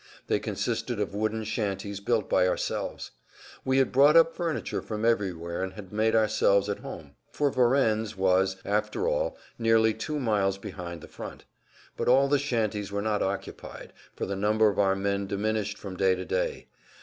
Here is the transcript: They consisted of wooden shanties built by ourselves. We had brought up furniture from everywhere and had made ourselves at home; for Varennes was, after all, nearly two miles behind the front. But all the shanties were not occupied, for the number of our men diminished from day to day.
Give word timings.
They 0.25 0.39
consisted 0.39 0.99
of 0.99 1.13
wooden 1.13 1.43
shanties 1.43 1.99
built 1.99 2.27
by 2.27 2.47
ourselves. 2.47 3.11
We 3.63 3.77
had 3.77 3.91
brought 3.91 4.17
up 4.17 4.33
furniture 4.35 4.81
from 4.81 5.05
everywhere 5.05 5.61
and 5.61 5.73
had 5.73 5.93
made 5.93 6.15
ourselves 6.15 6.69
at 6.69 6.79
home; 6.79 7.11
for 7.31 7.51
Varennes 7.51 8.17
was, 8.17 8.55
after 8.65 9.07
all, 9.07 9.37
nearly 9.59 9.93
two 9.93 10.19
miles 10.19 10.57
behind 10.57 11.01
the 11.01 11.07
front. 11.07 11.45
But 11.97 12.07
all 12.07 12.27
the 12.27 12.39
shanties 12.39 12.91
were 12.91 13.03
not 13.03 13.21
occupied, 13.21 13.93
for 14.15 14.25
the 14.25 14.35
number 14.35 14.69
of 14.69 14.79
our 14.79 14.95
men 14.95 15.27
diminished 15.27 15.77
from 15.77 15.97
day 15.97 16.15
to 16.15 16.25
day. 16.25 16.65